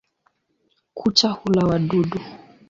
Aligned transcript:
Kucha 0.97 1.29
hula 1.39 1.61
wadudu. 1.69 2.19